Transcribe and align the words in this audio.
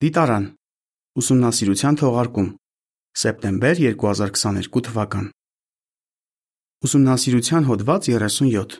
Դիտարան. 0.00 0.44
Ուսումնասիրության 1.20 1.96
թողարկում. 2.00 2.46
Սեպտեմբեր 3.20 3.80
2022 3.84 4.80
թվական. 4.86 5.26
Ուսումնասիրության 6.86 7.66
հոդված 7.68 8.08
37 8.08 8.78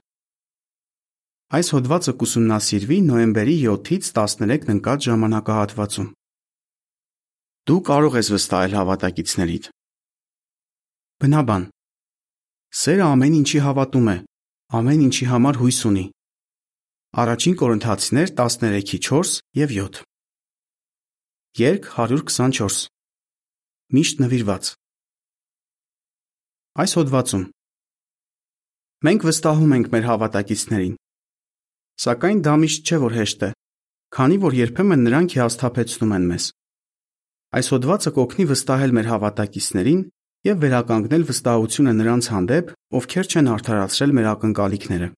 Այս 1.58 1.70
հոդվածը 1.76 2.16
կուսումնասիրվի 2.24 2.98
նոյեմբերի 3.10 3.58
7-ից 3.66 4.10
13-ն 4.16 4.74
ընկած 4.78 5.08
ժամանակահատվածում 5.10 6.10
Դու 7.68 7.80
կարող 7.90 8.20
ես 8.22 8.34
վստահել 8.38 8.80
հավատակիցներիդ 8.80 9.70
Բնաբան. 11.20 11.70
Սերը 12.80 13.08
ամեն 13.12 13.40
ինչի 13.44 13.66
հավատում 13.68 14.14
է, 14.16 14.20
ամեն 14.80 15.08
ինչի 15.10 15.34
համար 15.36 15.60
հույս 15.60 15.86
ունի։ 15.90 16.10
Առաջին 17.20 17.60
Կորինթացիներ 17.60 18.38
13:4 18.40 19.40
եւ 19.60 19.82
7 19.84 20.08
Երկ 21.58 21.86
124 21.98 22.84
Միշտ 23.90 24.20
նվիրված 24.22 24.68
Այս 26.78 26.92
հոդվածում 26.98 27.42
Մենք 29.08 29.26
վստահում 29.26 29.74
ենք 29.76 29.88
մեր 29.90 30.06
հավատակիցներին 30.10 30.94
Սակայն 32.04 32.44
դա 32.46 32.54
միշտ 32.62 32.86
չէ 32.86 33.00
որ 33.02 33.18
հեշտ 33.18 33.42
է 33.48 33.50
քանի 34.14 34.38
որ 34.46 34.58
երբեմն 34.60 35.04
նրանք 35.10 35.36
հիասթափեցնում 35.40 36.14
են 36.20 36.30
մեզ 36.30 36.46
Այս 37.58 37.74
հոդվածը 37.74 38.14
կօգնի 38.20 38.50
վստահել 38.54 38.96
մեր 39.00 39.10
հավատակիցներին 39.10 40.04
եւ 40.54 40.62
վերականգնել 40.70 41.30
վստահությունը 41.34 41.96
նրանց 41.98 42.30
հանդեպ, 42.30 42.74
ովքեր 42.94 43.34
չեն 43.34 43.50
արդարացրել 43.58 44.14
մեր 44.20 44.30
ակնկալիքները 44.38 45.10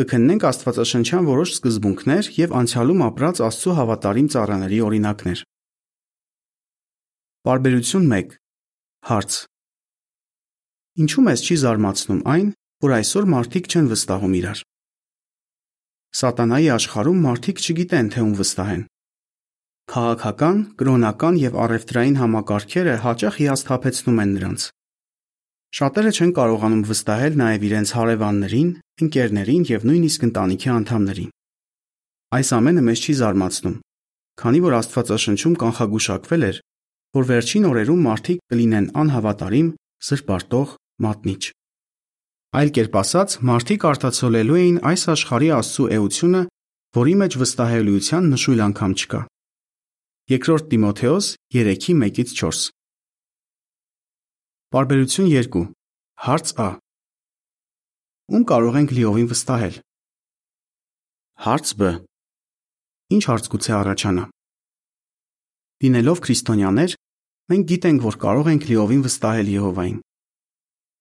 Կքննենք 0.00 0.44
Աստվածաշնչյան 0.48 1.26
որոշ 1.28 1.50
սկզբունքներ 1.58 2.28
եւ 2.32 2.52
անցյալում 2.56 3.00
ապրած 3.04 3.40
Աստծո 3.44 3.72
հավատարիմ 3.76 4.28
ծառաների 4.32 4.78
օրինակներ։ 4.86 5.42
Բարբերություն 7.44 8.06
1 8.16 8.32
Հարց. 9.10 9.36
Ինչու 11.04 11.26
մեզ 11.28 11.44
չի 11.44 11.58
զարմացնում 11.64 12.24
այն, 12.32 12.48
որ 12.80 12.96
այսօր 12.96 13.28
մարդիկ 13.34 13.68
չեն 13.68 13.92
վստահում 13.92 14.34
իրար։ 14.40 14.64
Սատանայի 16.20 16.68
աշխարհում 16.80 17.22
մարդիկ 17.28 17.60
չգիտեն, 17.60 18.10
թե 18.16 18.24
ում 18.24 18.34
վստահեն։ 18.40 18.82
Քաղաքական, 19.90 20.58
կրոնական 20.80 21.40
եւ 21.44 21.62
առևտրային 21.68 22.20
համակարգերը 22.24 23.00
հաճախ 23.04 23.40
հիասթափեցնում 23.44 24.20
են 24.24 24.36
նրանց։ 24.40 24.70
Շատերը 25.70 26.10
չեն 26.16 26.30
կարողանում 26.40 26.86
վստահել 26.88 27.36
նաև 27.40 27.66
իրենց 27.68 27.90
հարևաններին, 27.94 28.70
ընկերներին 29.06 29.64
եւ 29.70 29.86
նույնիսկ 29.90 30.26
ընտանիքի 30.30 30.70
անդամներին։ 30.74 31.30
Այս 32.30 32.50
ամենը 32.56 32.82
մեզ 32.86 33.00
չի 33.04 33.14
զարմացնում, 33.20 33.76
քանի 34.40 34.60
որ 34.66 34.76
Աստվածաշնչում 34.80 35.54
կանխագուշակվել 35.60 36.44
էր, 36.50 36.60
որ 37.16 37.24
վերջին 37.30 37.64
օրերում 37.70 38.04
մարդիկ 38.06 38.38
կլինեն 38.52 38.86
անհավատարիմ, 39.00 39.68
զրպարտող, 40.10 40.74
մատնիչ։ 41.04 41.42
Այլ 42.50 42.70
կերպ 42.76 42.94
ասած, 43.00 43.34
մարդիկ 43.50 43.84
արտացոլելու 43.90 44.58
էին 44.60 44.78
այս 44.90 45.02
աշխարհի 45.14 45.50
Աստծո 45.60 45.84
էությունը, 45.96 46.42
որի 46.98 47.14
մեջ 47.20 47.36
վստահելիության 47.40 48.30
նշույլ 48.34 48.62
անգամ 48.70 48.94
չկա։ 49.00 49.20
Երկրորդ 50.30 50.64
Տիմոթեոս 50.70 51.26
3:1-ից 51.54 52.34
4 52.38 52.62
Բարբերություն 54.70 55.30
2 55.34 55.62
Հարց 56.26 56.52
Ա 56.62 56.68
Ում 58.30 58.44
կարող 58.46 58.76
ենք 58.78 58.92
լիովին 58.94 59.28
վստահել։ 59.30 59.76
Հարց 61.42 61.72
Բ. 61.80 61.88
Ինչ 63.10 63.22
հարց 63.26 63.48
գուցե 63.50 63.72
առաջանա։ 63.74 64.24
Լինելով 65.82 66.22
քրիստոնյաներ, 66.26 66.94
մենք 67.50 67.64
գիտենք, 67.72 68.04
որ 68.06 68.18
կարող 68.22 68.50
ենք 68.52 68.68
լիովին 68.70 69.02
վստահել 69.08 69.50
Եհովային։ 69.50 69.98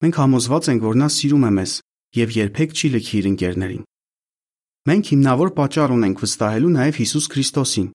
Մենք 0.02 0.20
համոզված 0.24 0.70
ենք, 0.74 0.82
որ 0.90 1.00
նա 1.04 1.10
սիրում 1.14 1.46
է 1.46 1.52
մեզ 1.60 1.72
եւ 2.18 2.36
երբեք 2.40 2.70
չի 2.74 2.92
լքի 2.98 3.16
իր 3.20 3.30
ընկերներին։ 3.30 3.88
Մենք 4.90 5.14
հիմնավոր 5.14 5.50
պատճառ 5.60 5.96
ունենք 6.00 6.22
վստահելու 6.26 6.76
նաև 6.80 7.02
Հիսուս 7.04 7.26
Քրիստոսին, 7.30 7.90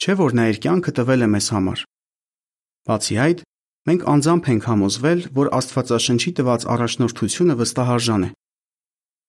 չէ՞ 0.00 0.14
որ 0.22 0.36
նա 0.38 0.44
իր 0.48 0.60
կյանքը 0.64 0.92
տվել 0.96 1.26
է 1.26 1.28
մեզ 1.36 1.46
համար։ 1.52 1.88
Բացի 2.88 3.16
այդ, 3.26 3.42
Մենք 3.82 4.04
անձամբ 4.06 4.48
ենք 4.52 4.66
համոզվել, 4.70 5.20
որ 5.34 5.48
Աստվածաշնչի 5.58 6.30
տված 6.38 6.64
առաջնորդությունը 6.70 7.54
վստահարժան 7.58 8.26
է։ 8.28 8.28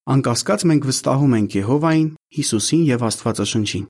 Անկասկած 0.04 0.62
մենք 0.68 0.84
վստահում 0.84 1.34
ենք 1.38 1.54
Եհովային, 1.56 2.08
Հիսուսին 2.36 2.80
եւ 2.84 3.04
Աստվածաշնչին։ 3.08 3.84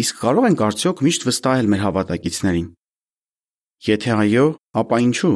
Իսկ 0.00 0.14
կարող 0.22 0.46
ենք 0.48 0.62
արդյոք 0.64 1.02
միշտ 1.04 1.26
վստահել 1.28 1.68
մեր 1.74 1.82
հավատակիցներին։ 1.84 2.68
Եթե 3.84 4.14
այո, 4.14 4.46
ապա 4.80 5.00
ինչու։ 5.04 5.34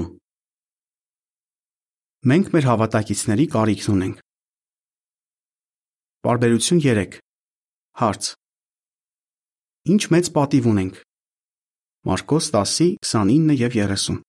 Մենք 2.33 2.49
մեր 2.57 2.69
հավատակիցների 2.69 3.47
կարիքն 3.53 3.93
ունենք։ 3.93 4.23
Բարբերություն 6.25 6.81
3 6.89 7.21
Հարց. 8.01 8.33
Ինչ 9.93 10.03
մեծ 10.17 10.33
պատիվ 10.39 10.73
ունենք 10.73 10.97
Մարկոս 12.09 12.49
10:29 12.57 13.61
եւ 13.61 13.77
30 13.85 14.28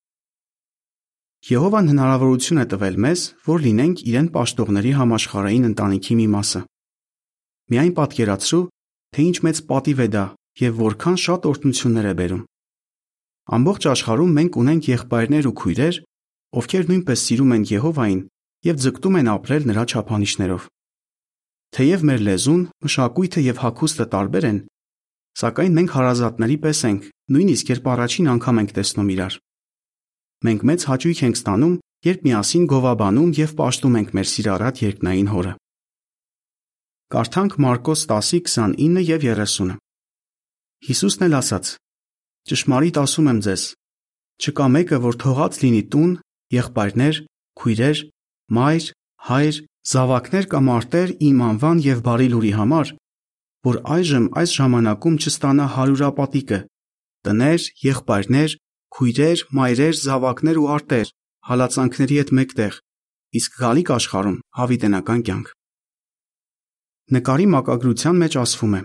Եհովան 1.47 1.85
հնարավորություն 1.93 2.59
է 2.59 2.65
տվել 2.71 2.97
մեզ, 2.99 3.21
որ 3.47 3.61
լինենք 3.63 4.01
իրեն 4.11 4.25
պաշտողների 4.33 4.91
համաշխարային 4.99 5.67
ընտանիքի 5.69 6.15
մի 6.19 6.25
մասը։ 6.33 6.61
Միայն 7.71 7.93
պատկերացրու, 7.99 8.63
թե 9.15 9.23
ինչ 9.29 9.37
մեծ 9.47 9.61
պատիվ 9.69 10.01
է 10.03 10.07
դա 10.15 10.25
եւ 10.59 10.81
որքան 10.83 11.17
շատ 11.23 11.47
օրհնություններ 11.49 12.09
է 12.09 12.13
բերում։ 12.19 12.43
Ամբողջ 13.55 13.87
աշխարհում 13.93 14.35
մենք 14.39 14.59
ունենք 14.59 14.89
եղբայրներ 14.89 15.47
ու 15.47 15.55
քույրեր, 15.63 15.95
ովքեր 16.59 16.83
նույնպես 16.89 17.23
սիրում 17.29 17.53
են 17.55 17.63
Եհովային 17.69 18.21
եւ 18.69 18.75
ձգտում 18.83 19.17
են 19.19 19.31
ապրել 19.39 19.63
նրա 19.69 19.83
չափանիշներով։ 19.89 20.67
Թեև 21.69 22.03
մեր 22.09 22.21
լեզուն, 22.27 22.61
մշակույթը 22.83 23.41
եւ 23.47 23.63
հագուստը 23.63 24.05
տարբեր 24.09 24.49
են, 24.49 24.59
Սակայն 25.39 25.75
մենք 25.77 25.91
հարազատների 25.95 26.55
պես 26.63 26.79
ենք, 26.89 27.03
նույնիսկ 27.31 27.69
երբ 27.71 27.85
առաջին 27.93 28.29
անգամ 28.33 28.57
ենք 28.59 28.71
տեսնում 28.75 29.11
իրար։ 29.13 29.35
Մենք 30.47 30.61
մեծ 30.69 30.85
հաճույք 30.89 31.21
ենք 31.27 31.39
ստանում, 31.39 31.75
երբ 32.07 32.21
միասին 32.29 32.65
գովաբանում 32.71 33.31
եւ 33.39 33.51
պաշտում 33.59 33.97
ենք 33.99 34.13
մեր 34.15 34.27
սիրառատ 34.33 34.75
երկնային 34.85 35.29
հորը։ 35.33 35.53
Կարդանք 37.09 37.53
Մարկոս 37.65 38.01
10:29 38.11 39.03
եւ 39.09 39.25
30-ը։ 39.25 39.75
Հիսուսն 40.87 41.25
էլ 41.27 41.35
ասաց. 41.39 41.65
Ճշմարիտ 42.49 42.99
ասում 43.03 43.29
եմ 43.29 43.39
ձեզ, 43.45 43.63
չկա 44.39 44.67
մեկը, 44.75 44.97
որ 45.03 45.15
թողած 45.23 45.59
լինի 45.63 45.83
տուն, 45.91 46.11
եղբայրներ, 46.55 47.15
քույրեր, 47.59 47.97
մայր, 48.55 48.85
հայր, 49.29 49.55
զավակներ 49.89 50.45
կամ 50.53 50.71
արտեր 50.77 51.09
իմ 51.29 51.43
անվան 51.49 51.83
եւ 51.89 51.99
բարի 52.07 52.27
լուրի 52.31 52.53
համար, 52.59 52.93
որ 53.67 53.75
այժմ 53.95 54.25
այս 54.39 54.55
ժամանակում 54.59 55.19
չստանա 55.19 55.65
հարյուրապատիկը, 55.75 56.59
տներ, 57.27 57.61
եղբայրներ, 57.89 58.55
քույրեր, 58.95 59.43
մայրեր, 59.59 59.95
զավակներ 59.99 60.59
ու 60.59 60.69
արտեր, 60.75 61.11
հալածանքների 61.49 62.15
հետ 62.19 62.31
մեկտեղ, 62.39 62.79
իսկ 63.39 63.59
գալիք 63.63 63.91
աշխարհում 63.95 64.37
հավիտենական 64.59 65.21
կյանք։ 65.29 65.53
Նկարի 67.09 67.47
մակագրության 67.53 68.19
մեջ 68.23 68.39
ասվում 68.43 68.73
է. 68.79 68.81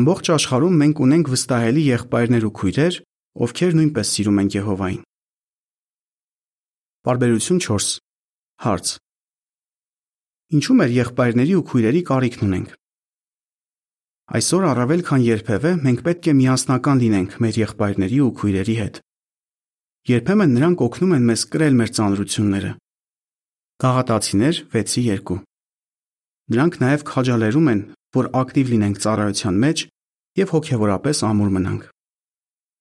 Ամբողջ 0.00 0.32
աշխարհում 0.36 0.80
մենք 0.80 1.04
ունենք 1.04 1.30
վստահելի 1.34 1.84
եղբայրներ 1.90 2.44
ու 2.50 2.54
քույրեր, 2.60 2.98
ովքեր 3.46 3.78
նույնպես 3.80 4.10
սիրում 4.16 4.40
են 4.40 4.50
Եհովային։ 4.56 5.00
Բարբերություն 7.00 7.62
4 7.64 7.92
Հարց 8.60 8.90
Ինչու 10.50 10.74
մեր 10.80 10.92
եղբայրների 10.96 11.54
ու 11.56 11.64
քույրերի 11.70 12.02
կարիքն 12.10 12.46
ունենք։ 12.50 12.79
Այսօր 14.30 14.64
առավել 14.70 15.00
քան 15.02 15.22
երբևէ 15.26 15.70
մենք 15.82 16.02
պետք 16.06 16.26
է 16.30 16.32
միասնական 16.38 17.00
լինենք 17.02 17.32
մեր 17.42 17.56
եղբայրների 17.60 18.18
ու 18.22 18.34
քույրերի 18.38 18.76
հետ։ 18.80 19.00
Երբեմն 20.10 20.52
նրանք 20.54 20.84
օգնում 20.86 21.14
են 21.16 21.24
մեզ 21.30 21.42
կրել 21.50 21.74
մեր 21.80 21.90
ծանրությունները։ 21.96 22.70
Գաղատացիներ 23.82 24.60
6:2 24.76 25.38
Նրանք 26.54 26.78
նաև 26.82 27.02
քաջալերում 27.10 27.72
են, 27.74 27.80
որ 28.14 28.30
ակտիվ 28.42 28.70
լինենք 28.70 29.02
ծառայության 29.02 29.58
մեջ 29.66 29.84
եւ 30.38 30.54
հոգեվորապես 30.54 31.24
ամուր 31.30 31.50
մնանք։ 31.58 31.82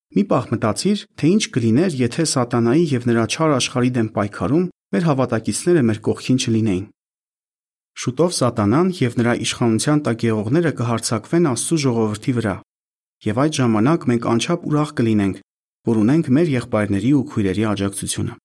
Մի 0.09 0.23
պահ 0.29 0.45
մտածիր, 0.53 0.99
թե 1.17 1.25
ինչ 1.33 1.43
կլիներ, 1.57 1.91
եթե 1.97 2.23
սատանայի 2.29 2.85
եւ 2.93 3.09
նրա 3.09 3.25
չար 3.33 3.57
աշխարհի 3.57 3.91
դեմ 3.97 4.07
պայքարում 4.13 4.69
մեր 4.93 5.03
հավատակիցները 5.09 5.81
մեր 5.89 5.99
կողքին 6.05 6.41
չլինեին։ 6.45 6.85
Շուտով 7.99 8.31
Սատանան 8.31 8.89
եւ 8.95 9.15
նրա 9.19 9.31
իշխանության 9.43 10.01
տակ 10.05 10.21
եղողները 10.23 10.69
կհարձակվեն 10.79 11.47
Աստծո 11.49 11.77
ժողովրդի 11.83 12.33
վրա, 12.37 12.53
եւ 13.27 13.41
այդ 13.43 13.57
ժամանակ 13.59 14.05
մենք 14.11 14.27
անչափ 14.33 14.63
ուրախ 14.69 14.93
կլինենք, 14.99 15.41
որ 15.89 15.99
ունենք 16.03 16.29
մեր 16.37 16.51
եղբայրների 16.53 17.11
ու 17.19 17.25
քույրերի 17.33 17.65
աջակցությունը։ 17.73 18.37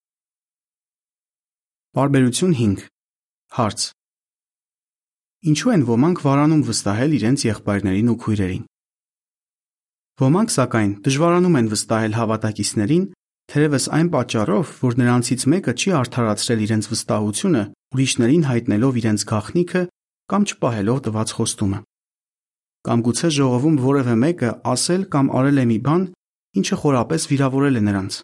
Բարբերություն 1.94 2.54
5 2.58 2.82
Հարց. 3.54 3.86
Ինչու 5.54 5.72
են 5.74 5.86
ոմանք 5.86 6.24
վարանում 6.26 6.62
վստահել 6.74 7.14
իրենց 7.14 7.44
եղբայրներին 7.46 8.10
ու 8.10 8.18
քույրերին։ 8.24 8.64
Ոմանք 10.24 10.54
սակայն 10.54 10.92
դժվարանում 11.06 11.58
են 11.62 11.70
վստահել 11.74 12.18
հավատակիցներին, 12.18 13.04
թերևս 13.52 13.87
այն 13.96 14.08
պատճառով, 14.14 14.70
որ 14.85 14.96
նրանցից 15.00 15.43
մեկը 15.52 15.73
չի 15.81 15.91
արդարացրել 16.00 16.61
իրենց 16.64 16.88
վստահությունը, 16.91 17.62
ուրիշներին 17.94 18.44
հայտնելով 18.50 18.99
իրենց 19.00 19.25
գաղտնիքը 19.31 19.82
կամ 20.32 20.46
չպահելով 20.49 20.99
տված 21.05 21.35
խոստումը։ 21.38 21.81
Կամ 22.85 23.02
գուցե 23.05 23.29
ժողովում 23.38 23.76
որևէ 23.85 24.14
մեկը 24.25 24.50
ասել 24.75 25.02
կամ 25.14 25.26
արել 25.38 25.61
է 25.61 25.64
մի 25.70 25.79
բան, 25.85 26.02
ինչը 26.61 26.76
խորապես 26.85 27.26
վիրավորել 27.31 27.79
է 27.81 27.82
նրանց։ 27.85 28.19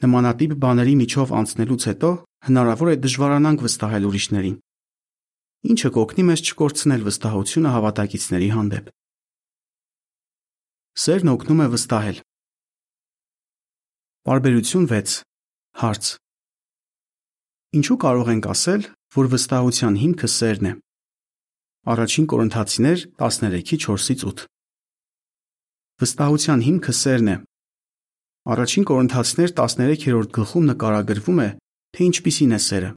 Նմանատիպ 0.00 0.52
բաների 0.64 0.94
միջով 1.00 1.32
անցնելուց 1.40 1.82
հետո 1.90 2.10
հնարավոր 2.48 2.88
է 2.90 2.96
դժվարանանք 3.04 3.64
վստահել 3.66 4.06
ուրիշներին։ 4.10 4.56
Ինչը 5.70 5.90
կօգնի 5.92 6.24
մեզ 6.30 6.40
չկորցնել 6.48 7.02
վստահությունը 7.04 7.72
հավատակիցների 7.76 8.48
հանդեպ։ 8.56 8.86
Սերն 11.04 11.32
օգնում 11.36 11.60
է 11.60 11.66
վստահել։ 11.74 12.18
Բարբերություն 14.30 14.84
6 14.86 15.12
Հարց. 15.80 16.08
Ինչու 17.74 17.94
կարող 18.02 18.28
ենք 18.30 18.44
ասել, 18.52 18.82
որ 19.16 19.28
վստահության 19.32 19.94
հիմքը 20.02 20.28
սերն 20.30 20.66
է։ 20.70 20.72
Առաջին 21.90 22.28
Կորինթացիներ 22.30 23.02
13:4-ից 23.22 24.22
8 24.30 24.44
Վստահության 26.04 26.62
հիմքը 26.66 26.94
սերն 27.00 27.30
է։ 27.32 27.34
Առաջին 28.54 28.86
Կորինթացիներ 28.90 29.54
13-րդ 29.62 30.30
գլխում 30.38 30.70
նկարագրվում 30.70 31.40
է, 31.42 31.48
թե 31.90 32.06
ինչպիսին 32.10 32.54
է 32.54 32.60
սերը։ 32.70 32.90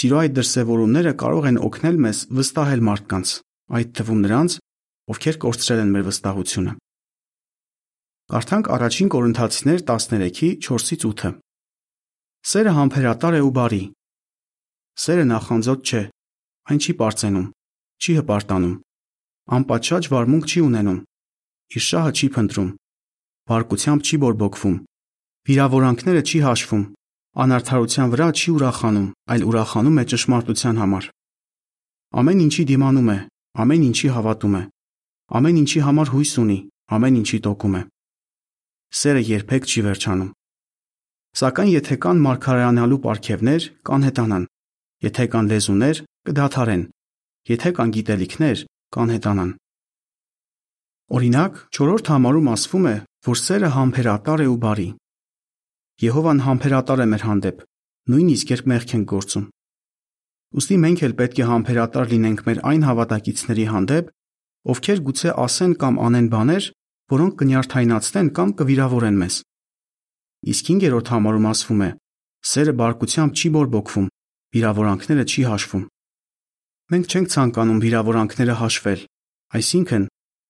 Սիրո 0.00 0.18
այդ 0.24 0.34
դրսևորումները 0.40 1.12
կարող 1.22 1.46
են 1.52 1.60
օգնել 1.70 2.02
մեզ 2.02 2.24
վստահել 2.40 2.82
մարդկանց, 2.90 3.36
այդ 3.78 3.94
թվում 4.00 4.26
նրանց, 4.26 4.58
ովքեր 5.06 5.40
կորցրել 5.46 5.84
են 5.86 5.94
մեր 5.94 6.04
վստահությունը։ 6.10 6.74
Կարդանք 8.26 8.68
առաջին 8.74 9.08
Կորինթացիներ 9.14 9.82
13-4-ից 9.86 11.04
8-ը։ 11.06 11.28
Սերը 12.50 12.72
համբերատար 12.74 13.36
է 13.38 13.42
ու 13.46 13.52
բարի։ 13.54 13.78
Սերը 14.98 15.26
նախանձոտ 15.30 15.84
չէ, 15.86 16.02
այն 16.66 16.80
չի 16.82 16.96
པարծենում, 16.98 17.46
չի 18.02 18.16
հպարտանում, 18.18 18.74
անպատշաճ 19.58 20.10
վարմունք 20.10 20.50
չի 20.50 20.64
ունենում, 20.66 20.98
իր 21.78 21.86
շահը 21.86 22.12
չի 22.18 22.28
փնտրում, 22.34 22.70
բարկությամբ 23.46 24.06
չի 24.10 24.16
բորբոքվում, 24.26 24.76
վիրավորանքները 25.46 26.22
չի 26.26 26.38
հաշվում, 26.50 26.84
անարթարության 27.46 28.10
վրա 28.10 28.28
չի 28.34 28.50
ուրախանում, 28.58 29.10
այլ 29.30 29.42
ուրախանում 29.54 30.00
է 30.02 30.10
ճշմարտության 30.10 30.80
համար։ 30.82 31.12
Ամեն 32.18 32.40
ինչի 32.50 32.70
դիմանում 32.74 33.10
է, 33.14 33.18
ամեն 33.62 33.90
ինչի 33.94 34.08
հավատում 34.18 34.56
է, 34.58 34.62
ամեն 35.38 35.60
ինչի 35.62 35.80
համար 35.86 36.16
հույս 36.16 36.32
ունի, 36.42 36.58
ամեն 36.96 37.20
ինչի 37.22 37.38
տոկում 37.46 37.76
է։ 37.76 37.82
Սերը 38.94 39.22
երբեք 39.26 39.66
չի 39.66 39.82
վերջանում։ 39.86 40.30
Սակայն 41.36 41.70
եթե 41.74 41.96
կան 42.06 42.20
մարգարեանալու 42.26 43.00
պարգևներ, 43.06 43.64
կանհետանան։ 43.86 44.44
Եթե 45.06 45.24
կան 45.32 45.50
լեզուներ, 45.52 45.96
կդադարեն։ 46.30 46.84
Եթե 47.50 47.72
կան 47.76 47.90
գիտելիքներ, 47.96 48.62
կանհետանան։ 48.96 49.50
Օրինակ, 51.16 51.58
4-րդ 51.76 52.08
համարում 52.10 52.48
ասվում 52.56 52.86
է, 52.90 52.94
որ 53.26 53.36
սերը 53.42 53.68
համբերատար 53.76 54.40
է 54.42 54.46
ու 54.50 54.56
բարի։ 54.64 54.88
Եհովան 56.06 56.40
համբերատար 56.46 57.02
է 57.04 57.06
մեր 57.12 57.22
հանդեպ, 57.26 57.60
նույնիսկ 58.10 58.50
երբ 58.56 58.66
մեղք 58.72 58.96
ենք 58.96 59.06
գործում։ 59.12 59.44
Ոստի 60.56 60.76
մենք 60.82 61.04
էլ 61.06 61.14
պետք 61.20 61.38
է 61.42 61.46
համբերատար 61.50 62.10
լինենք 62.16 62.42
մեր 62.46 62.60
այն 62.70 62.82
հավատակիցների 62.86 63.64
հանդեպ, 63.76 64.10
ովքեր 64.72 65.00
գուցե 65.06 65.32
ասեն 65.46 65.72
կամ 65.82 65.98
անեն 66.06 66.28
բաներ, 66.32 66.68
որոնք 67.12 67.34
կնյարդայնացնեն 67.40 68.28
կամ 68.36 68.52
կվիրավորեն 68.60 69.18
մեզ։ 69.22 69.34
Իսկ 70.52 70.70
5-րդ 70.70 71.10
համարում 71.14 71.46
ասվում 71.50 71.82
է. 71.86 71.90
սերը 72.46 72.72
բարկությամբ 72.80 73.32
չի 73.36 73.48
բորբոքվում, 73.56 74.06
վիրավորանքները 74.56 75.24
չի 75.26 75.42
հաշվում։ 75.50 75.84
Մենք 76.86 77.06
չենք 77.10 77.30
ցանկանում 77.34 77.80
վիրավորանքները 77.82 78.54
հաշվել, 78.62 79.00
այսինքն 79.58 80.04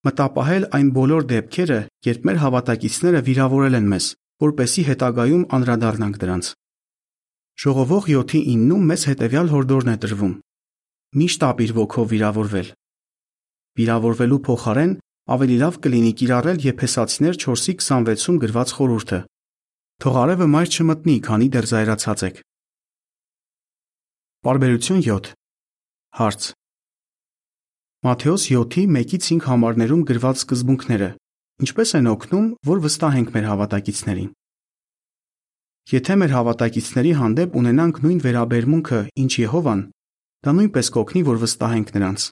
մտապահել 0.07 0.65
այն 0.77 0.89
բոլոր 0.97 1.23
դեպքերը, 1.33 1.79
երբ 2.07 2.27
մեր 2.29 2.41
հավատակիցները 2.45 3.21
վիրավորել 3.27 3.79
են 3.81 3.89
մեզ, 3.93 4.07
որպեսի 4.45 4.83
հետագայում 4.91 5.47
անդրադառնանք 5.57 6.19
դրանց։ 6.21 6.51
Ժողովող 7.57 8.11
7-9-ում 8.13 8.85
մեզ 8.93 9.03
հետևյալ 9.09 9.49
հորդորն 9.55 9.93
է 9.93 9.97
տրվում. 10.05 10.35
Միշտ 11.17 11.47
ապիր 11.49 11.73
ոգով 11.77 12.11
վիրավորվել։ 12.13 12.69
Վիրավորվելու 13.81 14.41
փոխարեն 14.47 14.93
ավելի 15.27 15.57
լավ 15.63 15.79
կլինի 15.83 16.13
կիրառել 16.21 16.59
Եփեսացիներ 16.67 17.39
4:26-ում 17.43 18.37
գրված 18.45 18.75
խորհուրդը. 18.77 19.19
Թող 20.05 20.19
արևը 20.23 20.47
մայր 20.55 20.69
չմտնի, 20.77 21.17
քանի 21.27 21.49
դեռ 21.57 21.67
զայրացած 21.73 22.25
եք։ 22.29 22.41
Բարբերություն 24.47 25.03
7 25.11 25.31
Հարց. 26.21 26.43
Մատթեոս 28.07 28.43
7-ի 28.55 28.83
1-ից 28.87 29.31
5 29.35 29.47
համարներում 29.51 30.03
գրված 30.07 30.43
սկզբունքները 30.47 31.11
ինչպես 31.67 31.91
են 31.97 32.09
օգնում, 32.13 32.47
որ 32.69 32.81
վստահենք 32.85 33.29
մեր 33.35 33.45
հավատակիցներին։ 33.51 34.31
Եթե 35.91 36.15
մեր 36.21 36.33
հավատակիցների 36.37 37.13
հանդեպ 37.17 37.55
ունենանք 37.57 38.01
նույն 38.05 38.19
վերաբերմունքը, 38.27 39.01
ինչ 39.23 39.33
Եհովան, 39.41 39.83
դա 40.45 40.55
նույնպես 40.57 40.91
կօգնի, 40.97 41.23
որ 41.31 41.41
վստահենք 41.47 41.93
նրանց։ 41.97 42.27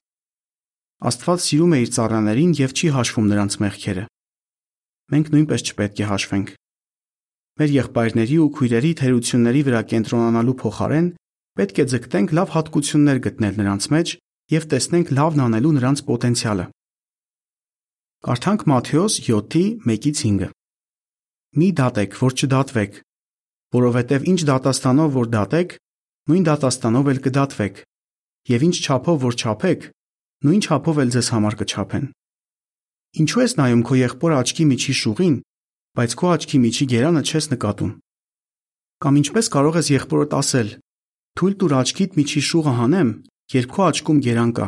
Աստված 1.04 1.42
սիրում 1.44 1.72
է 1.76 1.78
իր 1.84 1.90
ծառաներին 1.94 2.52
եւ 2.56 2.70
չի 2.74 2.88
հաշվում 2.94 3.26
նրանց 3.28 3.54
մեղքերը։ 3.60 4.04
Մենք 5.12 5.26
նույնպես 5.34 5.64
չպետք 5.68 5.98
է 6.00 6.06
հաշվենք։ 6.10 6.52
Մեր 7.60 7.74
եղբայրների 7.74 8.38
ու 8.44 8.52
քույրերի 8.56 8.92
թերությունների 9.00 9.60
վրա 9.68 9.80
կենտրոնանալու 9.90 10.54
փոխարեն 10.64 11.08
պետք 11.60 11.76
է 11.84 11.84
ձգտենք 11.92 12.32
լավ 12.38 12.54
հատկություններ 12.54 13.18
գտնել 13.26 13.58
նրանց 13.60 13.88
մեջ 13.94 14.14
եւ 14.54 14.66
տեսնենք 14.72 15.12
լավն 15.18 15.44
անելու 15.44 15.74
նրանց 15.76 16.02
պոտենցիալը։ 16.08 16.64
Կարդանք 18.24 18.64
Մատթեոս 18.72 19.14
7-ի 19.28 19.64
1-ից 19.84 20.22
5-ը։ 20.24 20.48
Մի 21.60 21.68
դատեք, 21.84 22.16
որ 22.24 22.32
չդատվեք, 22.34 22.94
որովհետև 23.76 24.24
ինչ 24.32 24.40
դատաստանով 24.48 25.10
որ 25.14 25.28
դատեք, 25.34 25.76
նույն 26.32 26.46
դատաստանով 26.48 27.10
էլ 27.12 27.20
կդատվեք, 27.28 27.76
եւ 28.54 28.64
ինչ 28.64 28.76
չափով 28.80 29.20
որ 29.28 29.36
չափեք, 29.44 29.86
նույն 30.44 30.62
չափով 30.64 31.00
էլ 31.04 31.10
ձեզ 31.14 31.28
համար 31.34 31.56
կչափեն։ 31.60 32.06
Ինչու 33.24 33.42
ես 33.44 33.52
նայում 33.58 33.82
քո 33.88 33.98
եղբոր 34.00 34.32
աչքի 34.38 34.64
միջի 34.70 34.94
շուղին, 35.00 35.36
բայց 35.94 36.14
քո 36.20 36.30
աչքի 36.34 36.58
միջի 36.64 36.86
գերանը 36.94 37.22
չես 37.24 37.46
նկատում։ 37.54 37.92
Կամ 39.04 39.18
ինչպես 39.20 39.46
կարող 39.54 39.78
ես 39.78 39.88
եղբորդ 39.94 40.34
ասել. 40.40 40.68
Թույլ 41.34 41.54
տուր 41.60 41.72
աչքիդ 41.80 42.18
միջի 42.18 42.40
շուղը 42.48 42.72
հանեմ, 42.78 43.08
երբ 43.54 43.70
քո 43.74 43.82
աչքում 43.84 44.20
գերան 44.24 44.50
կա։ 44.58 44.66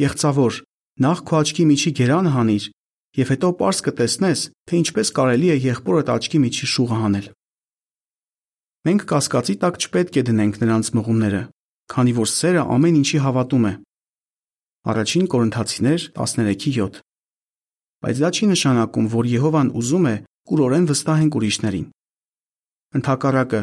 Կեղծավոր, 0.00 0.54
նախ 1.04 1.18
քո 1.30 1.34
աչքի 1.40 1.64
միջի 1.70 1.90
գերանը 2.00 2.30
հանիր, 2.36 2.64
եւ 3.20 3.30
հետո 3.34 3.50
པարս 3.58 3.78
կտեսնես, 3.86 4.40
թե 4.70 4.74
ինչպես 4.80 5.08
կարելի 5.18 5.48
է 5.50 5.56
եղբորդ 5.70 6.12
աչքի 6.14 6.38
միջի 6.44 6.66
շուղը 6.70 6.98
հանել։ 7.00 7.26
Մենք 8.80 9.02
կասկածի 9.10 9.54
տակ 9.60 9.80
չպետք 9.80 10.18
է 10.20 10.22
դնենք 10.30 10.60
նրանց 10.62 10.90
մղումները, 10.96 11.42
քանի 11.90 12.12
որ 12.16 12.28
սերը 12.30 12.62
ամեն 12.76 13.00
ինչի 13.00 13.18
հավատում 13.26 13.66
է։ 13.70 13.72
Առաջին 14.80 15.26
Կորինթացիներ 15.28 16.00
13:7 16.16 17.00
Բայց 18.00 18.16
դա 18.24 18.28
չի 18.32 18.46
նշանակում, 18.48 19.06
որ 19.12 19.24
Եհովան 19.28 19.68
ուզում 19.76 20.06
է 20.08 20.14
կուրորեն 20.48 20.86
վստահենք 20.88 21.36
ուրիշներին։ 21.36 21.86
Ընթակառակը, 22.96 23.60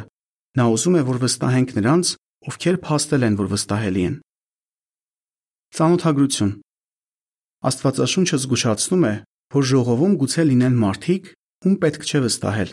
նա 0.61 0.65
ուզում 0.77 0.97
է, 0.99 1.01
որ 1.09 1.17
վստահենք 1.23 1.69
նրանց, 1.77 2.05
ովքեր 2.47 2.77
փաստել 2.85 3.25
են, 3.27 3.37
որ 3.41 3.47
վստահելի 3.53 4.03
են։ 4.07 4.15
Ծանոթագրություն 5.77 6.53
Աստվածաշունչը 7.67 8.37
զգուշացնում 8.45 9.03
է, 9.09 9.13
որ 9.57 9.63
ժողովում 9.73 10.13
գուցե 10.21 10.43
լինեն 10.53 10.75
մարդիկ, 10.85 11.23
ում 11.65 11.75
պետք 11.81 12.05
չէ 12.05 12.19
վստահել։ 12.27 12.69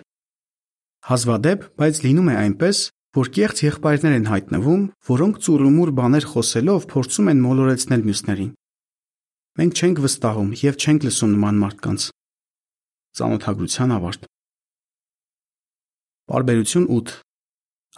Հազվադեպ, 1.08 1.60
բայց 1.80 1.94
լինում 2.04 2.28
է 2.28 2.34
այնպես, 2.44 2.76
որ 3.14 3.30
կեղծ 3.36 3.60
եղբայրներ 3.64 4.14
են 4.18 4.26
հայտնվում, 4.26 4.82
որոնք 5.08 5.36
ծուրումուր 5.46 5.90
բաներ 5.98 6.24
խոսելով 6.32 6.86
փորձում 6.90 7.30
են 7.32 7.42
մոլորեցնել 7.44 8.02
մյուսներին։ 8.08 8.50
Մենք 9.54 9.72
չենք 9.78 10.00
վստահում 10.04 10.50
եւ 10.64 10.78
չենք 10.82 11.06
լսում 11.06 11.34
նման 11.34 11.60
մարդկանց։ 11.62 12.06
Ծանոթագրության 13.14 13.94
ավարտ։ 13.94 14.26
Բարբերություն 16.34 16.88
8 16.98 17.14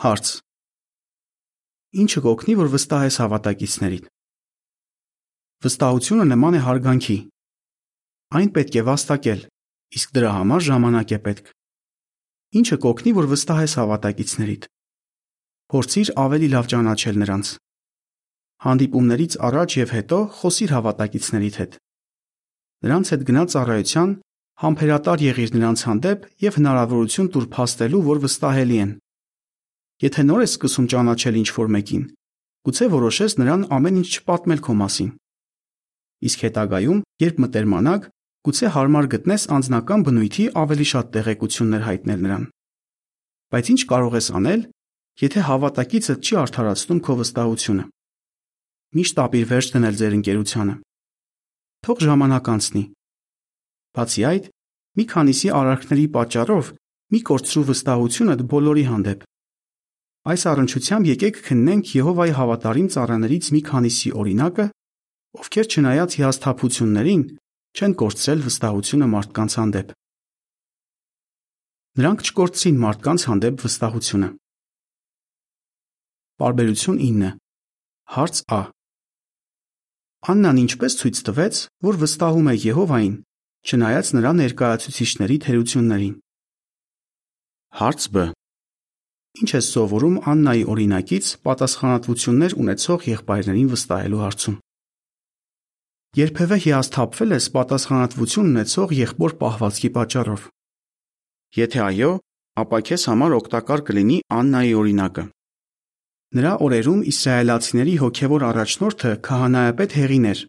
Հարց. 0.04 0.26
Ինչը 1.96 2.20
կօգնի, 2.26 2.54
որ 2.60 2.72
վստահես 2.76 3.16
հավատակիցներին։ 3.24 4.08
Վստահությունը 5.64 6.24
նման 6.36 6.58
է 6.58 6.64
հարգանքի։ 6.66 7.18
Այն 8.36 8.50
պետք 8.52 8.76
է 8.76 8.82
վաստակել, 8.90 9.40
իսկ 9.96 10.16
դրա 10.18 10.30
համար 10.36 10.66
ժամանակ 10.66 11.14
է 11.16 11.20
պետք 11.24 11.54
ինչը 12.56 12.76
կօգնի, 12.82 13.12
որ 13.16 13.28
վստահես 13.32 13.72
հավատակիցներիդ։ 13.80 14.66
Փորձիր 15.66 16.10
ավելի 16.22 16.48
լավ 16.52 16.66
ճանաչել 16.70 17.16
նրանց։ 17.20 17.48
Հանդիպումներից 18.66 19.32
առաջ 19.46 19.70
եւ 19.76 19.94
հետո 19.96 20.18
խոսիր 20.36 20.70
հավատակիցներիդ 20.76 21.56
հետ։ 21.60 21.72
նրանց 22.86 23.10
հետ 23.12 23.24
գնա 23.26 23.42
ծառայության, 23.50 24.12
համբերատար 24.62 25.24
եղիր 25.26 25.50
նրանց 25.56 25.82
հանդեպ 25.86 26.28
եւ 26.46 26.58
հնարավորություն 26.60 27.30
տուր 27.34 27.46
փաստելու, 27.56 28.02
որ 28.06 28.22
վստահելի 28.26 28.78
են։ 28.86 28.92
Եթե 30.06 30.22
նոր 30.30 30.44
ես 30.46 30.54
սկսում 30.54 30.86
ճանաչել 30.94 31.40
ինչ-որ 31.42 31.68
մեկին, 31.74 32.04
գուցե 32.66 32.86
որոշես 32.94 33.36
նրան 33.42 33.66
ամեն 33.76 33.98
ինչ 34.06 34.08
չպատմել 34.22 34.60
քո 34.66 34.78
մասին։ 34.86 35.10
Իսկ 36.30 36.46
հետագայում, 36.46 37.02
երբ 37.26 37.42
մտերմանաք, 37.42 38.08
գուցե 38.46 38.70
հարմար 38.76 39.06
գտնես 39.16 39.42
անձնական 39.56 40.06
բնույթի 40.06 40.44
ավելի 40.62 40.86
շատ 40.94 41.06
տեղեկություններ 41.16 41.82
հայտնել 41.90 42.20
նրան։ 42.26 42.44
Բայց 43.50 43.66
ինչ 43.74 43.80
կարող 43.90 44.16
ես 44.16 44.28
անել, 44.36 44.62
եթե 45.16 45.42
հավատակիցը 45.48 46.14
չի 46.20 46.34
արդարացնում 46.42 46.98
քո 47.06 47.14
վստահությունը։ 47.20 47.84
Միշտ 48.96 49.20
ապիր 49.22 49.46
վերջ 49.52 49.68
դնել 49.76 49.96
ձեր 50.00 50.16
ընկերությանը։ 50.16 50.74
Թող 51.86 52.02
ժամանակ 52.06 52.50
անցնի։ 52.52 52.84
Բացի 53.96 54.26
այդ, 54.30 54.50
մի 54.96 55.04
քանիսի 55.12 55.48
արարքների 55.56 56.06
պատճառով 56.16 56.70
մի 57.16 57.20
կորցրու 57.30 57.64
վստահությունդ 57.70 58.44
բոլորի 58.52 58.84
հանդեպ։ 58.92 59.24
Այս 60.26 60.42
առնչությամբ 60.52 61.10
եկեք 61.16 61.36
քննենք 61.46 61.90
Եհովայի 61.96 62.32
հավատարիմ 62.36 62.88
ծառաներից 62.96 63.50
մի 63.56 63.60
քանիսի 63.72 64.10
օրինակը, 64.20 64.64
ովքեր 65.40 65.66
չնայած 65.70 66.16
հիասթափություններին 66.18 67.22
չեն 67.76 67.92
կորցրել 68.02 68.40
վստահությունը 68.46 69.06
մարդկանց 69.16 69.56
հանդեպ։ 69.60 69.92
Նրանք 71.96 72.26
չկորցրին 72.26 72.82
մարդկանց 72.84 73.26
հանդեպ 73.30 73.62
վստահությունը։ 73.66 74.28
Բարբերություն 76.36 76.98
9 77.00 77.28
Հարց 78.12 78.38
Ա. 78.52 78.58
Աննան 80.28 80.58
ինչպես 80.62 80.96
ցույց 81.00 81.20
տվեց, 81.28 81.60
որ 81.86 81.96
վստահում 82.02 82.50
է 82.52 82.54
Եհովային, 82.60 83.14
չնայած 83.64 84.10
նրա 84.16 84.32
ներկայացուցիչների 84.40 85.38
թերություններին։ 85.46 86.18
Հարց 87.80 88.08
Բ. 88.12 88.24
Ինչ 89.40 89.50
է 89.56 89.60
սովորում 89.64 90.18
Աննայի 90.32 90.66
օրինակից 90.76 91.30
պատասխանատվություններ 91.48 92.56
ունեցող 92.66 93.08
եղբայրներին 93.16 93.70
վստահելու 93.72 94.20
հարցում։ 94.26 94.58
Երբևէ 96.20 96.58
հիասթափվել 96.66 97.32
ես 97.36 97.46
պատասխանատվություն 97.56 98.52
ունեցող 98.52 98.92
եղբոր 99.00 99.38
պահվածքի 99.40 99.90
պատճառով։ 99.96 100.44
Եթե 101.64 101.80
այո, 101.86 102.12
ապա 102.60 102.82
քեզ 102.90 103.08
համար 103.08 103.38
օգտակար 103.40 103.86
կլինի 103.88 104.20
Աննայի 104.36 104.76
օրինակը։ 104.84 105.26
Նրա 106.34 106.52
օրերում 106.66 107.02
իսրայելացիների 107.12 107.94
հոգևոր 108.02 108.44
առաջնորդը 108.50 109.12
քահանայապետ 109.26 109.94
Հեղին 110.00 110.26
էր, 110.32 110.40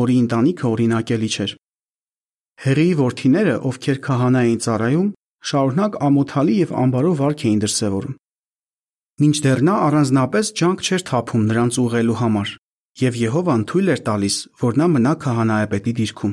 որի 0.00 0.16
ընտանիքը 0.24 0.66
օրինակելի 0.70 1.30
չէր։ 1.30 1.52
Հեղիի 2.64 2.96
որդիները, 3.00 3.54
ովքեր 3.70 4.00
քահանա 4.10 4.42
էին 4.48 4.58
ծառայում, 4.66 5.12
շարունակ 5.50 6.00
ամոթալի 6.10 6.56
եւ 6.60 6.74
անբարո 6.82 7.12
վարք 7.20 7.46
էին 7.46 7.62
դրսևորում 7.64 8.18
մինչդեռ 9.20 9.60
նա 9.68 9.72
առանձնապես 9.84 10.50
ջանք 10.58 10.82
չէր 10.86 11.02
թափում 11.08 11.42
նրանց 11.50 11.78
ուղղելու 11.80 12.14
համար, 12.20 12.52
եւ 13.00 13.16
Եհովան 13.20 13.64
թույլ 13.68 13.90
էր 13.94 14.00
տալիս, 14.06 14.36
որ 14.60 14.78
նա 14.80 14.86
մնա 14.92 15.12
քահանայապետի 15.24 15.92
դիրքում։ 15.98 16.32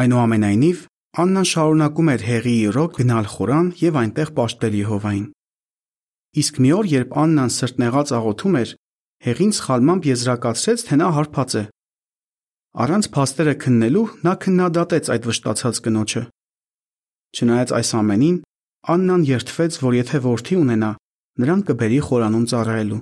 Այնուամենայնիվ, 0.00 0.84
Աննան 1.16 1.48
շարունակում 1.50 2.10
էր 2.12 2.22
Հեղիի 2.28 2.70
ռոք 2.76 2.96
գնալ 3.00 3.26
խորան 3.32 3.68
եւ 3.80 3.98
այնտեղ 4.02 4.30
պաշտել 4.36 4.74
Եհովային։ 4.76 5.26
Իսկ 6.36 6.58
մի 6.60 6.70
օր, 6.76 6.88
երբ 6.92 7.14
Աննան 7.16 7.52
սրտնեղած 7.56 8.12
աղոթում 8.16 8.56
էր, 8.60 8.72
Հեղին 9.26 9.52
սխալմամբ 9.56 10.06
եզրակացրեց, 10.06 10.82
թե 10.86 10.96
նա 11.00 11.08
հարբած 11.16 11.54
է։ 11.56 11.62
Առանց 12.76 13.06
փաստերը 13.16 13.54
քննելու 13.62 14.04
նա 14.26 14.34
քննադատեց 14.44 15.08
այդ 15.14 15.28
վշտացած 15.30 15.80
կնոջը։ 15.86 16.22
Չնայած 17.36 17.72
այս 17.80 17.90
ամենին, 18.00 18.36
Աննան 18.86 19.22
երթվեց, 19.26 19.78
որ 19.82 19.96
եթե 19.96 20.18
որդի 20.26 20.56
ունենա, 20.60 20.90
նրան 21.42 21.62
կբերի 21.66 22.00
խորանում 22.06 22.44
ծառայելու։ 22.52 23.00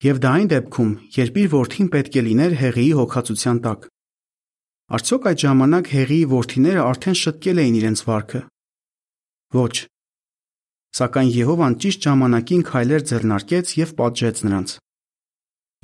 Եվ 0.00 0.20
դա 0.24 0.30
այն 0.40 0.48
դեպքում, 0.50 0.92
երբ 1.20 1.34
իր 1.40 1.48
որդին 1.52 1.88
պետք 1.92 2.14
է 2.16 2.22
լիներ 2.30 2.54
հեղիի 2.60 2.92
հոգացության 3.00 3.58
տակ։ 3.66 3.80
Արդյոք 4.96 5.26
այդ 5.30 5.42
ժամանակ 5.44 5.90
հեղիի 6.00 6.24
որդիները 6.30 6.80
արդեն 6.86 7.18
շտկել 7.20 7.60
էին 7.60 7.76
իրենց 7.80 8.00
վարքը։ 8.08 8.40
Ոչ։ 9.60 9.74
Սակայն 10.98 11.30
Եհովան 11.30 11.74
ճիշտ 11.82 12.06
ժամանակին 12.06 12.62
քայլեր 12.70 13.04
ձեռնարկեց 13.10 13.74
եւ 13.78 13.92
պատժեց 14.00 14.40
նրանց։ 14.46 14.72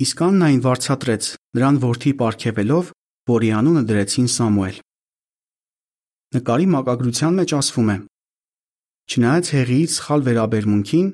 Իսկ 0.03 0.23
Աննային 0.27 0.59
վարչատրեց, 0.67 1.29
նրան 1.57 1.79
որդի 1.83 2.11
ապարգևելով, 2.17 2.91
որի 3.31 3.49
անունը 3.59 3.83
դրեցին 3.87 4.27
Սամուել։ 4.35 4.77
Նկարի 6.37 6.67
մակագրության 6.75 7.39
մեջ 7.39 7.55
ասվում 7.57 7.89
է. 7.93 7.97
Չնայած 9.07 9.49
հեղիից 9.55 9.95
սխալ 9.97 10.27
վերաբերմունքին, 10.27 11.07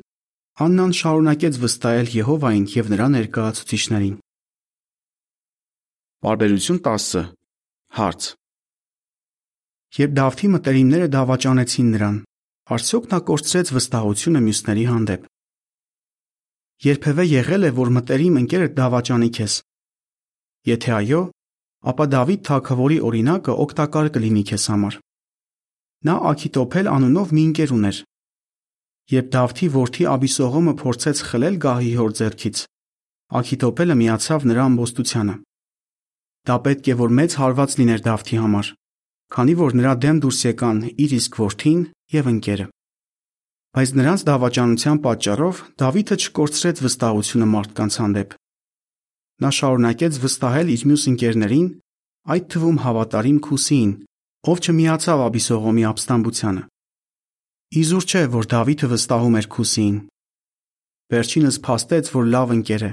Աննան 0.64 0.92
շարունակեց 0.98 1.56
վստահել 1.64 2.10
Եհովային 2.14 2.66
եւ 2.74 2.90
նրա 2.94 3.08
ներկայացուցիչներին։ 3.14 4.18
Բարբերություն 6.24 6.78
10 6.88 7.24
Հարց 7.98 8.28
Երբ 9.98 10.14
Դավթի 10.18 10.50
մտերիմները 10.54 11.08
դավաճանեցին 11.14 11.90
նրան, 11.94 12.20
արդյոք 12.72 13.10
նա 13.12 13.20
կորցրեց 13.28 13.72
վստահությունը 13.76 14.42
մյուսների 14.48 14.86
հանդեպ։ 14.94 15.28
Երբևէ 16.84 17.26
եղել 17.34 17.64
է, 17.68 17.72
որ 17.80 17.92
մտերիմ 17.98 18.40
ընկերդ 18.44 18.74
դավաճանի 18.80 19.30
քեզ։ 19.38 19.58
Եթե 20.72 20.96
այո, 21.00 21.22
ապա 21.92 22.06
Դավիթ 22.14 22.42
թագավորի 22.48 22.98
օրինակը 23.10 23.58
օգտակար 23.68 24.10
կլինի 24.16 24.44
քեզ 24.54 24.66
համար։ 24.74 24.98
Նա 26.08 26.16
Աքիտոփել 26.32 26.90
անունով 26.94 27.36
մի 27.36 27.44
ընկեր 27.50 27.74
ուներ, 27.78 27.98
Երբ 29.12 29.26
Դավթի 29.36 29.68
որդի 29.74 30.06
Աբիսողոմը 30.08 30.74
փորձեց 30.80 31.22
խլել 31.28 31.56
գահի 31.64 31.90
հոր 32.00 32.12
ձեռքից, 32.20 32.60
Աքիթոփելը 33.40 33.96
միացավ 34.00 34.46
նրա 34.48 34.68
ամբոստությանը։ 34.70 35.36
Դա 36.48 36.56
պետք 36.68 36.88
է 36.88 36.96
որ 37.02 37.12
մեծ 37.20 37.36
հարված 37.42 37.76
լիներ 37.80 38.04
Դավթի 38.08 38.40
համար, 38.44 38.70
քանի 39.34 39.54
որ 39.58 39.76
նրա 39.80 39.94
դեմ 40.04 40.18
դուրս 40.24 40.40
եկան 40.46 40.80
իր 41.04 41.14
իսկ 41.18 41.38
որդին 41.42 41.80
եւ 42.14 42.28
ընկերը։ 42.34 42.66
Բայց 43.74 43.92
նրանց 43.98 44.24
դավաճանության 44.30 44.98
պատճառով 45.04 45.62
Դավիթը 45.82 46.18
չկորցրեց 46.22 46.82
վստահությունը 46.86 47.48
մարդկանց 47.54 47.96
հանդեպ։ 48.04 48.36
Նա 49.42 49.50
շարունակեց 49.58 50.20
վստահել 50.24 50.68
իր 50.74 50.84
մյուս 50.90 51.06
ընկերներին, 51.14 51.70
այդ 52.34 52.46
թվում 52.54 52.78
հավատարիմ 52.84 53.40
Քուսիին, 53.48 53.92
ով 54.54 54.62
չմիացավ 54.64 55.24
Աբիսողոմի 55.24 55.84
ապստամբությանը։ 55.90 56.64
Իզուր 57.74 58.06
չէ, 58.14 58.24
որ 58.38 58.46
Դավիթը 58.54 58.88
վստահում 58.94 59.38
էր 59.42 59.48
Քուսիին։ 59.58 59.98
Վերջինս 61.14 61.58
փաստեց, 61.66 62.14
որ 62.14 62.30
լավ 62.38 62.54
ընկեր 62.54 62.84
է։ 62.86 62.92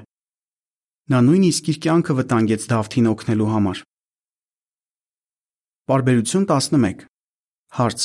Նա 1.10 1.20
նույնիսկ 1.28 1.70
իր 1.74 1.78
կյանքը 1.84 2.16
վտանգեց 2.20 2.66
Դավթին 2.70 3.10
օգնելու 3.12 3.52
համար։ 3.52 3.84
Բարբերություն 5.90 6.44
11 6.46 7.00
Հարց. 7.74 8.02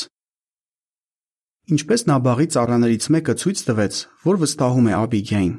Ինչպես 1.70 2.02
Նաբաղի 2.10 2.46
ծառաներից 2.54 3.04
մեկը 3.14 3.34
ցույց 3.42 3.60
տվեց, 3.68 3.98
որ 4.26 4.38
վստահում 4.40 4.86
է 4.90 4.94
Աբիգային։ 4.96 5.52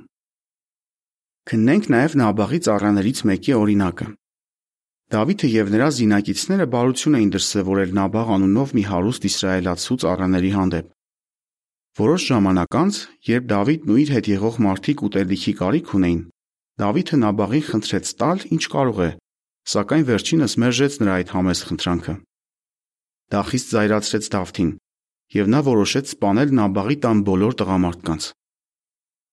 Քննենք 1.47 1.87
նաև 1.93 2.17
Նաբաղի 2.21 2.59
ծառաներից 2.67 3.21
մեկի 3.31 3.53
օրինակը։ 3.59 4.07
Դավիթը 5.15 5.51
եւ 5.53 5.71
նրա 5.75 5.87
զինակիցները 5.99 6.67
բարություն 6.73 7.15
էին 7.21 7.31
դրսևորել 7.37 7.93
Նաբաղ 8.01 8.33
անունով 8.35 8.73
մի 8.75 8.83
հարուստ 8.91 9.29
իսրայելացու 9.31 9.97
ծառաների 10.03 10.51
հանդեպ։ 10.57 10.89
Որոշ 12.01 12.25
ժամանակ 12.27 12.79
անց, 12.81 12.99
երբ 13.31 13.47
Դավիթն 13.55 13.93
ու 13.95 14.01
իր 14.03 14.11
հետ 14.17 14.27
եղող 14.35 14.59
մարդիկ 14.67 15.05
ուտելիքի 15.07 15.53
կարիք 15.63 15.95
ունեին, 16.01 16.19
Դավիթը 16.83 17.21
Նաբաղին 17.23 17.65
խնդրեց 17.71 18.11
տալ, 18.19 18.43
ինչ 18.57 18.63
կարող 18.75 19.01
է, 19.07 19.09
սակայն 19.73 20.05
վերջինս 20.07 20.53
մերժեց 20.63 20.97
նրա 21.01 21.13
այդ 21.21 21.31
համեստ 21.35 21.67
խնդրանքը։ 21.67 22.15
Դա 23.33 23.41
խիստ 23.47 23.73
զայրացրեց 23.75 24.29
Դավթին, 24.33 24.69
եւ 25.37 25.49
նա 25.53 25.61
որոշեց 25.67 26.11
սպանել 26.13 26.53
Նաբաղի 26.59 26.97
տան 27.05 27.23
բոլոր 27.27 27.57
տղամարդկանց։ 27.61 28.27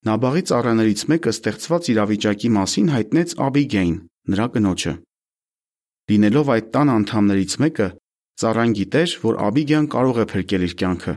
Նաբաղի 0.05 0.43
ծառաներից 0.51 1.05
մեկը 1.15 1.35
ստեղծված 1.35 1.91
իրավիճակի 1.95 2.49
մասին 2.55 2.89
հայտնեց 2.95 3.37
Աբիգեին, 3.45 3.95
նրա 4.35 4.47
կնոջը։ 4.55 4.95
Լինելով 6.11 6.51
այդ 6.55 6.67
տան 6.75 6.91
անդամներից 6.95 7.55
մեկը, 7.65 7.87
ծառան 8.43 8.75
գիտեր, 8.81 9.15
որ 9.25 9.39
Աբիգյան 9.49 9.87
կարող 9.95 10.19
է 10.25 10.27
փրկել 10.35 10.67
իր 10.69 10.75
կյանքը 10.83 11.15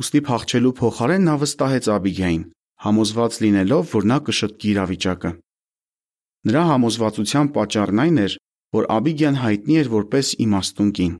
Ուստի 0.00 0.20
փախչելու 0.24 0.70
փոխարեն 0.78 1.26
նա 1.28 1.32
վստահեց 1.42 1.86
Աբիգային, 1.92 2.44
համոզված 2.84 3.34
լինելով, 3.44 3.82
որ 3.92 4.06
նա 4.08 4.16
կշտկի 4.28 4.70
իրավիճակը։ 4.72 5.32
Նրա 6.42 6.62
համոզվածության 6.68 7.48
պատճառն 7.54 8.00
այն 8.02 8.16
էր, 8.22 8.32
որ 8.74 8.86
Աբիգյան 8.96 9.36
հայտնի 9.42 9.76
էր 9.82 9.90
որպես 9.92 10.30
իմաստուն 10.42 10.88
կին։ 10.98 11.12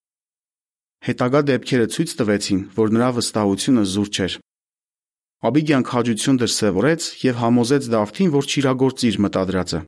Հետագա 1.06 1.40
դեպքերը 1.50 1.86
ցույց 1.94 2.14
տվեցին, 2.18 2.60
որ 2.78 2.92
նրա 2.96 3.10
վստահությունը 3.18 3.84
զուր 3.92 4.10
չէր։ 4.16 4.34
Աբիգյան 5.42 5.86
քաջություն 5.92 6.40
դրսևորեց 6.42 7.06
եւ 7.22 7.38
համոզեց 7.42 7.86
Դավթին, 7.92 8.32
որ 8.34 8.50
չիրագործի 8.50 9.06
իր 9.12 9.16
մտադրածը։ 9.26 9.80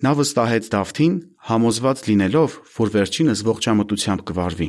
նա 0.00 0.12
վստահեց 0.16 0.70
Դավթին, 0.74 1.14
համոզված 1.50 1.98
լինելով, 2.08 2.50
որ 2.78 2.88
վերջինս 2.94 3.42
ողջամտությամբ 3.50 4.20
կվարվի։ 4.30 4.68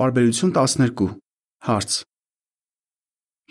Պարբերություն 0.00 0.54
12 0.56 1.10
Հարց. 1.68 1.90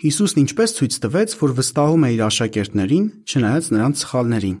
Հիսուսն 0.00 0.40
ինչպես 0.42 0.74
ցույց 0.78 0.94
տվեց, 1.04 1.34
որ 1.42 1.52
վստահում 1.58 2.04
է 2.06 2.10
իր 2.16 2.22
աշակերտներին, 2.26 3.04
չնայած 3.28 3.66
նրանց 3.76 4.02
սխալներին։ 4.02 4.56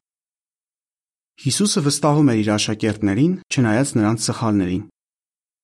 Հիսուսը 1.42 1.80
վստահում 1.88 2.28
էր 2.32 2.40
իր 2.42 2.50
աշակերտներին, 2.52 3.32
չնայած 3.48 3.92
նրանց 3.96 4.26
սխալներին։ 4.28 4.82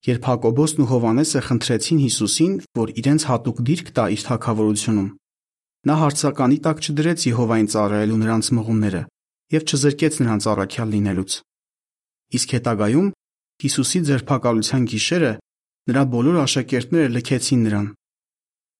Երբ 0.09 0.27
Հակոբոսն 0.29 0.83
ու 0.83 0.89
Հովանեսը 0.89 1.41
խնդրեցին 1.49 2.01
Հիսուսին, 2.07 2.53
որ 2.79 2.93
իրենց 3.03 3.23
հատուկ 3.29 3.63
դիրք 3.69 3.89
տա 3.99 4.05
իր 4.15 4.25
թակավորությունում, 4.29 5.09
նա 5.89 5.95
հարցականի 5.99 6.59
տակ 6.65 6.83
չդրեց 6.87 7.27
Եհովային 7.29 7.69
ծառայելու 7.75 8.19
նրանց 8.23 8.51
մղումները 8.59 9.03
եւ 9.55 9.63
չզրկեց 9.69 10.19
նրանց 10.23 10.49
առաքյալ 10.53 10.89
լինելուց։ 10.95 11.37
Իսկ 12.39 12.49
հետագայում 12.59 13.09
Հիսուսի 13.59 14.01
ձերբակալության 14.09 14.83
գիշերը 14.93 15.33
նրա 15.89 16.03
բոլոր 16.15 16.37
աշակերտները 16.45 17.13
լքեցին 17.15 17.63
նրան։ 17.69 17.87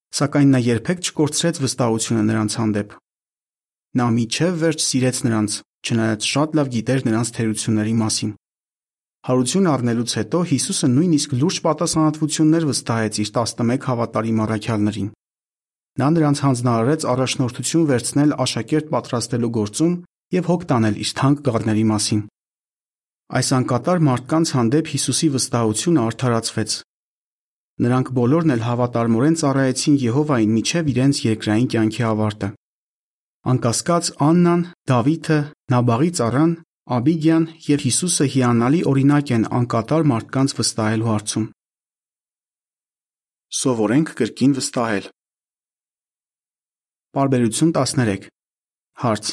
Սակայն 0.09 0.49
նա 0.55 0.59
երբեք 0.65 1.01
չկորցրեց 1.05 1.59
վստահությունը 1.63 2.23
նրանց 2.29 2.53
հանդեպ։ 2.59 2.93
Նա 3.99 4.05
միջև 4.15 4.57
վերջ 4.63 4.79
սիրեց 4.85 5.17
նրանց, 5.25 5.51
չնայած 5.85 6.27
շատ 6.29 6.57
լավ 6.59 6.71
գիտեր 6.75 7.03
նրանց 7.09 7.31
թերությունների 7.37 7.93
մասին։ 7.99 8.31
Հարություն 9.29 9.69
առնելուց 9.69 10.11
հետո 10.19 10.39
Հիսուսը 10.49 10.87
նույնիսկ 10.95 11.31
լուրջ 11.39 11.57
պատասխանատվություններ 11.65 12.67
վստահեց 12.69 13.19
իր 13.19 13.31
11 13.37 13.87
հավատարիմ 13.89 14.43
առաքյալներին։ 14.45 15.09
Նա 15.99 16.07
նրանց 16.15 16.41
հանձնարարեց 16.45 17.05
առաջնորդություն 17.13 17.87
վերցնել 17.89 18.35
աշակերտ 18.45 18.91
պատրաստելու 18.93 19.53
գործում 19.59 19.95
եւ 20.39 20.49
հոգ 20.49 20.61
տանել 20.69 20.99
իր 21.03 21.11
թանկ 21.19 21.41
գառների 21.49 21.85
մասին։ 21.89 22.21
Այս 23.29 23.49
անկատար 23.59 23.99
մարդկանց 24.09 24.53
հանդեպ 24.57 24.91
Հիսուսի 24.93 25.27
վստահությունը 25.35 26.05
արդարացվեց։ 26.09 26.71
Նրանք 27.79 28.09
բոլորն 28.15 28.53
էլ 28.55 28.63
հավատարմորեն 28.67 29.37
ծառայեցին 29.39 29.99
Եհովային 30.03 30.55
միջև 30.55 30.89
իրենց 30.93 31.19
երկրային 31.25 31.69
կյանքի 31.73 32.03
ավարտը։ 32.09 32.49
Անկասկած 33.49 34.09
Աննան, 34.29 34.63
Դավիթը, 34.91 35.37
Նաբաղի 35.73 36.09
ծառան, 36.19 36.51
Աբիգյան 36.89 37.45
եւ 37.69 37.85
Հիսուսը 37.85 38.25
հիանալի 38.33 38.81
օրինակ 38.89 39.31
են 39.37 39.45
անկատար 39.59 40.05
մարդկանց 40.11 40.55
վստահելու 40.59 41.09
հարցում։ 41.09 41.45
Սովորենք 43.59 44.11
կրկին 44.19 44.57
վստահել։ 44.59 45.07
Պարբերություն 47.15 47.71
13 47.79 48.27
Հարց. 48.99 49.29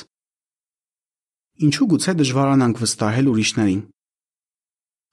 Ինչու 1.67 1.87
գուցե 1.91 2.13
դժվարանանք 2.21 2.81
վստահել 2.85 3.31
ուրիշներին։ 3.33 3.81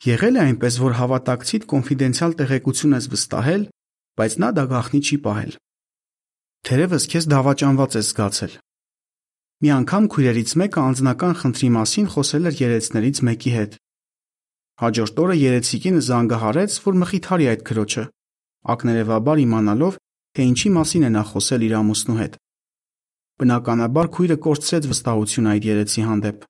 Եղել 0.04 0.36
է 0.36 0.42
այնպես, 0.44 0.78
որ 0.84 0.96
հավատակցիդ 1.00 1.66
կոնֆիդենցիալ 1.72 2.34
տեղեկություն 2.40 2.96
ես 2.98 3.06
վստահել, 3.14 3.62
բայց 4.20 4.34
նա 4.44 4.50
դա 4.58 4.66
գախնի 4.74 5.00
չի 5.00 5.18
պահել։ 5.24 5.54
Թերևս 6.68 7.06
քեզ 7.14 7.28
դավաճանված 7.34 7.96
ես 8.00 8.10
զգացել։ 8.12 8.58
Մի 9.64 9.70
անգամ 9.78 10.10
քույրերից 10.12 10.52
մեկը 10.60 10.84
անձնական 10.84 11.34
խնդրի 11.40 11.70
մասին 11.78 12.08
խոսել 12.14 12.52
էր 12.52 12.60
երեցներից 12.64 13.24
մեկի 13.24 13.52
հետ։ 13.56 13.78
Հաջորդ 14.84 15.20
օրը 15.24 15.36
երեցիկին 15.40 15.98
զանգահարեց, 16.04 16.78
որ 16.84 16.96
մխիթարի 17.04 17.48
այդ 17.54 17.62
քրոջը, 17.72 18.04
ակներևաբար 18.74 19.44
իմանալով, 19.44 20.00
թե 20.36 20.48
ինչի 20.52 20.70
մասին 20.84 21.04
է 21.08 21.12
նա 21.16 21.24
խոսել 21.32 21.64
իր 21.64 21.76
ամուսնու 21.80 22.18
հետ։ 22.20 22.40
Բնականաբար 23.44 24.10
քույրը 24.18 24.38
կորցրեց 24.44 24.90
վստահությունը 24.92 25.54
այդ 25.54 25.68
երեցի 25.74 26.04
հանդեպ։ 26.12 26.48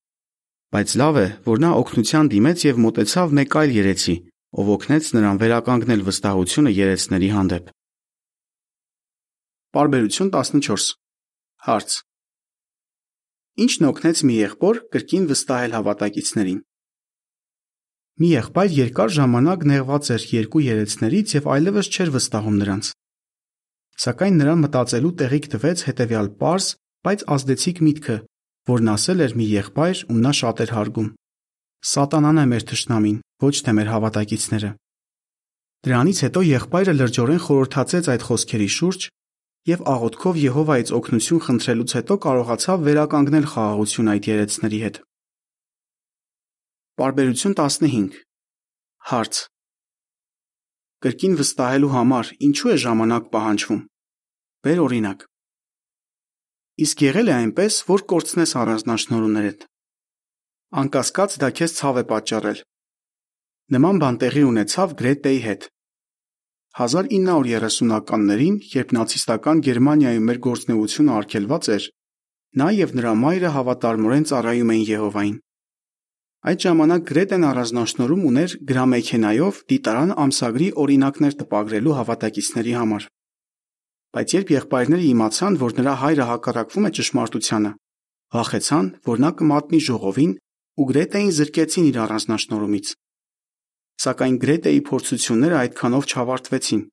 Բայց 0.74 0.94
լավ 0.98 1.18
է, 1.22 1.26
որ 1.46 1.60
նա 1.62 1.70
օգնության 1.78 2.30
դիմեց 2.34 2.64
եւ 2.66 2.78
մտեցավ 2.82 3.34
մեկ 3.38 3.56
այլ 3.62 3.74
երեցի, 3.78 4.16
ով 4.58 4.70
օգնեց 4.74 5.10
նրան 5.14 5.40
վերականգնել 5.44 6.02
վստահությունը 6.08 6.72
երեցների 6.74 7.30
հանդեպ։ 7.34 7.68
Պարբերություն 9.78 10.32
14 10.34 10.88
Հարց. 11.68 12.00
Ինչն 13.64 13.88
օգնեց 13.92 14.24
մի 14.26 14.40
եղբոր 14.40 14.82
կրկին 14.98 15.30
վստահել 15.30 15.78
հավատակիցներին։ 15.78 16.60
Մի 18.24 18.30
եղբայր 18.34 18.76
երկար 18.82 19.14
ժամանակ 19.14 19.70
նեղված 19.70 20.10
էր 20.18 20.26
երկու 20.34 20.66
երեցներից 20.74 21.38
եւ 21.38 21.54
այլևս 21.54 21.94
չէր 21.94 22.14
վստահում 22.18 22.58
նրանց։ 22.64 22.92
Սակայն 24.04 24.38
նրան 24.42 24.64
մտածելու 24.66 25.16
տեղիք 25.22 25.48
տվեց 25.54 25.88
հետևյալ 25.94 26.28
པարզ, 26.34 26.68
բայց 27.06 27.26
ազդեցիկ 27.38 27.82
միտքը, 27.86 28.18
որն 28.70 28.94
ասել 28.94 29.24
էր 29.26 29.36
մի 29.40 29.48
եղբայր, 29.54 29.98
ում 30.12 30.20
նա 30.24 30.32
շատ 30.40 30.64
էր 30.64 30.72
հարգում. 30.78 31.10
Սատանան 31.84 32.40
է 32.44 32.46
մեր 32.54 32.64
թշնամին, 32.70 33.18
ոչ 33.44 33.56
թե 33.64 33.72
մեր 33.78 33.90
հավատակիցները։ 33.94 34.70
Դրանից 35.84 36.20
հետո 36.24 36.42
եղբայրը 36.48 36.94
լրջորեն 36.96 37.42
խորհրդացեց 37.44 38.06
այդ 38.14 38.26
խոսքերի 38.28 38.70
շուրջ 38.78 39.08
եւ 39.68 39.82
աղոթքով 39.94 40.38
Եհովայից 40.44 40.92
օգնություն 40.96 41.42
խնդրելուց 41.44 41.96
հետո 41.98 42.16
կարողացավ 42.24 42.86
վերականգնել 42.88 43.50
խաղաղություն 43.54 44.12
այդ 44.14 44.30
երեցների 44.32 44.80
հետ։ 44.84 45.00
Պարբերություն 47.04 47.56
15 47.60 48.18
Հարց. 49.12 49.44
Կրկին 51.04 51.38
վստահելու 51.40 51.92
համար 51.92 52.32
ինչու 52.48 52.70
է 52.72 52.76
ժամանակ 52.84 53.26
պահանջվում։ 53.34 53.82
Բեր 54.64 54.82
օրինակ։ 54.88 55.26
Իսկ 56.82 57.02
եղել 57.06 57.28
է 57.30 57.34
այնպես, 57.38 57.76
որ 57.86 58.02
կորցնես 58.10 58.52
առանձնաշնորհումներդ։ 58.58 59.66
Անկասկած 60.82 61.36
դա 61.44 61.50
քեզ 61.60 61.76
ցավ 61.78 62.00
է 62.02 62.04
պատճառել։ 62.10 62.62
Նման 63.78 64.00
բան 64.02 64.18
տեղի 64.24 64.44
ունեցավ 64.50 64.96
Գրետեի 65.02 65.42
հետ։ 65.44 65.68
1930-ականներին, 66.74 68.58
երբ 68.74 68.96
նացիստական 68.98 69.62
Գերմանիայում 69.70 70.26
մեր 70.32 70.40
գործնեությունը 70.50 71.14
արգելված 71.20 71.70
էր, 71.78 71.88
նա 72.58 72.68
եւ 72.82 72.98
նրա 72.98 73.14
մայրը 73.22 73.52
հավատարմորեն 73.54 74.26
ծառայում 74.34 74.74
էին 74.74 74.86
Եհովային։ 74.90 75.38
Այդ 76.44 76.66
ժամանակ 76.66 77.04
Գրետեն 77.14 77.46
առանձնաշնորհում 77.54 78.24
ուներ 78.34 78.56
գրամեքենայով 78.74 79.62
դիտարան 79.70 80.18
ամսագրի 80.26 80.70
օրինակներ 80.84 81.38
տպագրելու 81.44 81.98
հավատակիցների 82.02 82.74
համար։ 82.82 83.06
Բայց 84.14 84.34
երբ 84.38 84.52
եղբայրները 84.54 85.06
իմացան, 85.10 85.56
որ 85.58 85.72
նրա 85.80 85.94
հայրը 86.04 86.26
հակառակվում 86.30 86.88
է 86.88 86.92
ճշմարտությանը, 86.98 87.72
վախեցան, 88.34 88.90
որ 89.10 89.22
նա 89.24 89.32
կմատնի 89.40 89.80
ժողովին 89.88 90.34
ու 90.74 90.86
Գրետեին 90.90 91.32
զրկեցին 91.38 91.88
իր 91.90 91.98
առանձնաշնորհումից։ 92.04 92.92
Սակայն 94.04 94.38
Գրետեի 94.44 94.80
փորձությունները 94.90 95.58
այդքանով 95.64 96.08
չավարտվեցին։ 96.14 96.84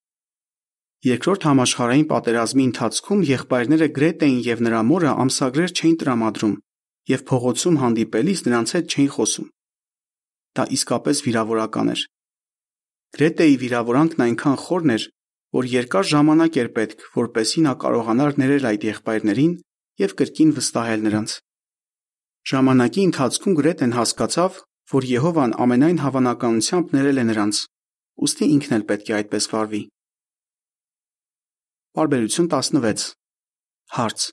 Երկրորդ 1.11 1.47
համաշխարհային 1.49 2.09
պատերազմի 2.11 2.65
ընթացքում 2.71 3.21
եղբայրները 3.31 3.87
Գրետեին 4.01 4.41
եւ 4.49 4.65
նրա 4.67 4.81
մորը 4.89 5.13
ամսագրեր 5.25 5.71
չէին 5.77 5.97
տրամադրում 6.01 6.57
եւ 7.11 7.23
փողոցում 7.31 7.79
հանդիպելիս 7.81 8.41
նրանց 8.49 8.75
հետ 8.77 8.91
չէին 8.95 9.13
խոսում։ 9.17 9.47
Դա 10.61 10.65
իսկապես 10.77 11.23
վիրավորական 11.25 11.93
էր։ 11.95 12.03
Գրետեի 13.17 13.57
վիրավորանքն 13.65 14.25
այնքան 14.27 14.61
խորն 14.61 14.93
էր, 14.95 15.05
որ 15.57 15.67
երկար 15.71 16.07
ժամանակ 16.11 16.59
էր 16.63 16.69
պետք, 16.77 17.05
որպեսզի 17.17 17.63
նա 17.67 17.75
կարողանար 17.85 18.37
ներել 18.41 18.67
այդ 18.71 18.85
եղբայրներին 18.91 19.55
եւ 20.01 20.15
կրկին 20.21 20.53
վստահել 20.59 21.07
նրանց։ 21.07 21.37
Ժամանակի 22.51 23.03
ընթացքում 23.11 23.57
Գրետեն 23.61 23.97
հասկացավ, 23.99 24.61
որ 24.91 25.07
Եհովան 25.11 25.57
ամենայն 25.65 25.99
հավանականությամբ 26.05 26.95
ներել 26.97 27.21
է 27.21 27.25
նրանց, 27.31 27.59
ուստի 28.27 28.47
ինքն 28.55 28.77
էլ 28.77 28.85
պետք 28.91 29.11
է 29.11 29.17
այդպես 29.21 29.49
վարվի։ 29.51 29.83
Բարբերություն 31.99 32.49
16 32.55 33.05
Հարց. 33.91 34.31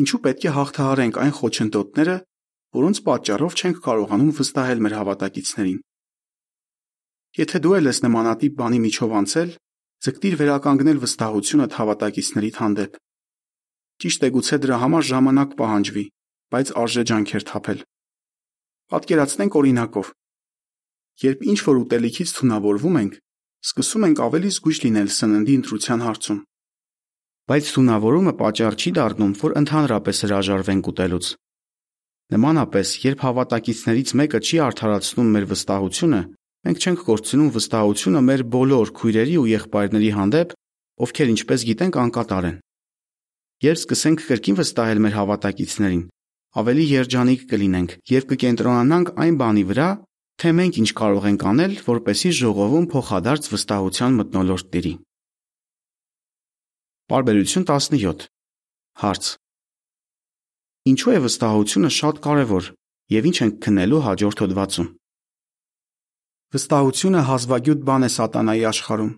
Ինչու 0.00 0.20
պետք 0.24 0.44
է 0.48 0.52
հաղթահարենք 0.56 1.16
այն 1.20 1.32
խոչընդոտները, 1.36 2.16
որոնց 2.80 3.00
պատճառով 3.06 3.56
չենք 3.60 3.80
կարողանում 3.84 4.34
վստահել 4.40 4.82
մեր 4.86 4.94
հավատակիցներին։ 5.00 5.80
Եթե 7.38 7.58
դու 7.62 7.74
ես 7.78 7.98
նմանատիպ 8.04 8.54
բանի 8.58 8.80
միջով 8.84 9.14
անցել, 9.20 9.50
ձգտիր 10.06 10.34
վերականգնել 10.40 10.98
վստահությունդ 11.04 11.76
հավատակիցներիդ 11.78 12.56
հանդեպ։ 12.60 12.98
Ճիշտ 14.00 14.20
է 14.26 14.30
գուցե 14.34 14.56
դրա 14.64 14.76
համար 14.82 15.04
ժամանակ 15.10 15.56
պահանջվի, 15.60 16.04
բայց 16.50 16.74
արժե 16.82 17.02
ջանքեր 17.10 17.46
թափել։ 17.50 17.80
Պատկերացնենք 18.90 19.58
օրինակով։ 19.60 20.12
Երբ 21.30 21.48
ինչ 21.54 21.58
որ 21.70 21.80
ուտելիքից 21.84 22.30
թունավորվում 22.40 23.00
ենք, 23.04 23.18
սկսում 23.70 24.06
ենք 24.10 24.22
ավելի 24.26 24.50
զգույշ 24.56 24.78
լինել 24.88 25.10
սննդի 25.20 25.54
ընտրության 25.60 26.06
հարցում 26.10 26.40
բայց 27.50 27.68
թունավորումը 27.74 28.32
պատճառ 28.38 28.74
չի 28.78 28.90
դառնում, 28.94 29.30
որ 29.40 29.54
ընդհանրապես 29.58 30.18
հրաժարվենք 30.24 30.88
ուտելուց։ 30.90 31.30
Նմանապես, 32.30 32.92
երբ 33.04 33.24
հավատակիցներից 33.26 34.12
մեկը 34.20 34.40
չի 34.46 34.60
արդարացնում 34.66 35.32
մեր 35.34 35.46
վստահությունը, 35.50 36.20
մենք 36.66 36.84
չենք 36.84 37.04
կորցնում 37.06 37.50
վստահությունը 37.56 38.20
մեր 38.28 38.42
բոլոր 38.54 38.90
քույրերի 39.00 39.36
ու 39.40 39.48
եղբայրների 39.50 40.10
հանդեպ, 40.16 40.54
ովքեր 41.00 41.32
ինչպես 41.34 41.64
գիտենք 41.70 41.98
անկատար 42.04 42.48
են։ 42.50 42.56
Երբ 43.64 43.80
սկսենք 43.80 44.24
կրկին 44.28 44.58
վստահել 44.60 45.00
մեր 45.04 45.14
հավատակիցներին, 45.20 46.04
ավելի 46.60 46.84
երջանիկ 46.90 47.42
կլինենք 47.50 47.90
եւ 48.10 48.26
կկենտրոնանանք 48.30 49.12
այն 49.24 49.36
բանի 49.40 49.64
վրա, 49.70 49.88
թե 50.40 50.52
մենք 50.60 50.80
ինչ 50.80 50.90
կարող 51.00 51.26
ենք 51.30 51.42
անել, 51.50 51.72
որպեսզի 51.84 52.30
ժողովում 52.40 52.86
փոխադարձ 52.92 53.48
վստահության 53.52 54.16
մթնոլորտ 54.20 54.70
տիրի։ 54.74 54.94
Բարբերություն 57.10 57.66
17 57.68 58.28
Հարց. 59.00 59.24
Ինչու 60.90 61.12
է 61.12 61.20
վստահությունը 61.24 61.90
շատ 62.00 62.20
կարևոր 62.24 62.70
եւ 63.16 63.28
ինչ 63.30 63.36
ենք 63.44 63.60
քննելու 63.64 64.00
հաջորդ 64.06 64.42
հոդվածում։ 64.44 64.88
Վստահությունը 66.50 67.20
հազվագյուտ 67.30 67.86
բան 67.86 68.06
է 68.06 68.10
սատանայի 68.16 68.64
աշխարհում։ 68.70 69.14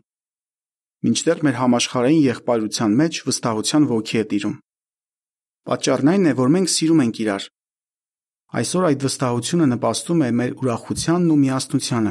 Մինչդեռ 1.02 1.38
մեր 1.46 1.56
համաշխարհային 1.62 2.22
եղբայրության 2.28 3.00
մեջ 3.00 3.24
վստահության 3.28 3.88
ոգի 3.92 4.18
է 4.22 4.24
տիրում։ 4.32 4.56
Պատճառն 5.72 6.12
այն 6.12 6.28
է, 6.28 6.32
որ 6.42 6.52
մենք 6.56 6.72
սիրում 6.72 7.02
ենք 7.02 7.20
իրար, 7.22 7.44
Այսօր 8.52 8.84
այդ 8.84 9.04
վստահությունը 9.06 9.66
նպաստում 9.70 10.22
է 10.22 10.26
մեր 10.38 10.50
ուրախությանն 10.60 11.28
ու 11.32 11.36
միասնությանը, 11.40 12.10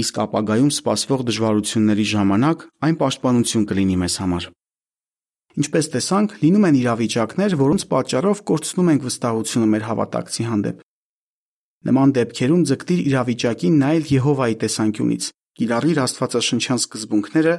իսկ 0.00 0.20
ապագայում 0.22 0.70
սպասվող 0.72 1.24
դժվարությունների 1.28 2.06
ժամանակ 2.12 2.62
այն 2.88 2.96
պաշտպանություն 3.02 3.66
կլինի 3.68 3.98
մեզ 4.00 4.16
համար։ 4.22 4.46
Ինչպես 5.60 5.90
տեսանք, 5.92 6.36
լինում 6.40 6.64
են 6.70 6.78
իրավիճակներ, 6.80 7.56
որոնց 7.60 7.84
պատճառով 7.92 8.40
կորցնում 8.48 8.90
ենք 8.92 9.04
վստահությունը 9.04 9.68
մեր 9.68 9.84
հավատակցի 9.92 10.48
հանդեպ։ 10.48 10.80
Նման 11.82 12.12
դեպքերում 12.14 12.62
ձգտիր 12.70 13.00
իրավիճակին 13.10 13.78
նայել 13.82 14.04
Եհովայի 14.12 14.56
տեսանկյունից, 14.62 15.24
կիրառիր 15.58 15.98
Աստվածաշնչյան 16.02 16.80
սկզբունքները, 16.82 17.54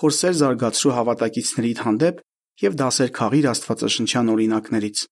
խորսեր 0.00 0.34
զարգացրու 0.40 0.94
հավատակիցներիդ 0.98 1.80
հանդեպ 1.84 2.20
եւ 2.64 2.76
դասեր 2.80 3.10
քաղիր 3.18 3.48
Աստվածաշնչյան 3.54 4.30
օրինակներից։ 4.34 5.04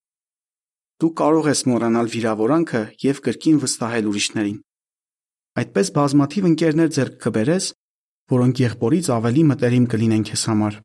Դու 1.03 1.13
կարող 1.23 1.49
ես 1.51 1.61
մոռանալ 1.73 2.13
վիրավորանքը 2.13 2.83
եւ 3.03 3.23
կրկին 3.27 3.59
վստահել 3.63 4.11
ուրիշներին։ 4.13 4.59
Այդպես 5.63 5.89
բազմաթիվ 5.97 6.45
ընկերներ 6.53 6.93
ձեռք 6.97 7.17
կբերես, 7.25 7.65
որոնք 8.33 8.61
եղբորից 8.63 9.09
ավելի 9.17 9.43
մտերիմ 9.49 9.87
կլինեն 9.93 10.25
քեզ 10.29 10.45
համար։ 10.53 10.79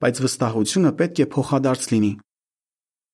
Բայց 0.00 0.22
վստահությունը 0.24 0.90
պետք 1.00 1.20
է 1.20 1.26
փոխադարձ 1.34 1.84
լինի։ 1.90 2.12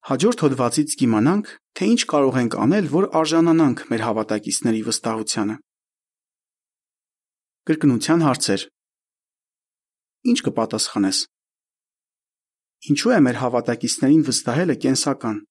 Հաջորդ 0.07 0.43
հոդվածից 0.45 0.93
կիմանանք, 1.01 1.49
թե 1.75 1.87
ինչ 1.91 2.03
կարող 2.11 2.37
ենք 2.39 2.55
անել, 2.63 2.85
որ 2.93 3.07
արժանանանք 3.21 3.81
մեր 3.91 4.03
հավատակիցների 4.07 4.83
վստահությանը։ 4.87 5.57
Կրկնության 7.67 8.23
հարցեր։ 8.23 8.67
Ինչ 10.31 10.39
կպատասխանես։ 10.47 11.19
Ինչու 12.87 13.13
է 13.17 13.19
մեր 13.27 13.41
հավատակիցներին 13.43 14.23
վստահելը 14.31 14.79
կենսական։ 14.87 15.43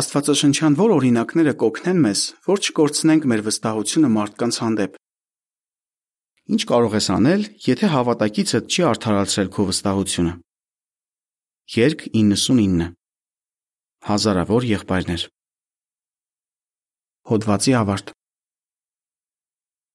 Աստվածաշնչյան 0.00 0.78
որ 0.82 0.94
օրինակները 1.00 1.56
կօգնեն 1.64 2.04
մեզ, 2.04 2.26
որ 2.50 2.62
չկորցնենք 2.68 3.26
մեր 3.32 3.46
վստահությունը 3.48 4.12
մարդկանց 4.20 4.60
հանդեպ։ 4.60 5.00
Ինչ 6.52 6.62
կարող 6.68 7.00
ես 7.00 7.10
անել, 7.16 7.42
եթե 7.64 7.92
հավատակիցդ 7.96 8.70
չի 8.70 8.88
արդարացրել 8.92 9.52
քո 9.56 9.68
վստահությունը։ 9.72 10.36
Երկ 11.70 12.00
99 12.10 12.86
Հազարավոր 14.02 14.64
եղբայրներ 14.66 15.24
Հոդվացի 17.30 17.74
ավարտ 17.78 18.10